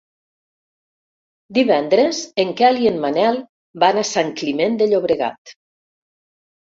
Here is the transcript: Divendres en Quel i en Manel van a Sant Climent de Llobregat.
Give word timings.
Divendres 1.57 2.21
en 2.45 2.53
Quel 2.61 2.81
i 2.85 2.89
en 2.93 2.97
Manel 3.05 3.37
van 3.87 4.03
a 4.03 4.07
Sant 4.15 4.35
Climent 4.41 4.81
de 4.81 4.89
Llobregat. 4.95 5.55